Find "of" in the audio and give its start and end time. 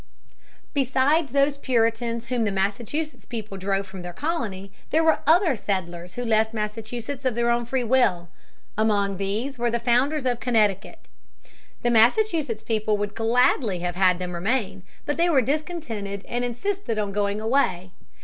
7.23-7.35, 10.25-10.39